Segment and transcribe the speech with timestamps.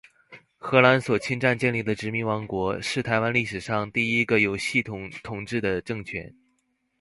[0.57, 6.35] 荷兰所侵占建立的殖民王国，是台湾历史上第一个有系统统治的政权。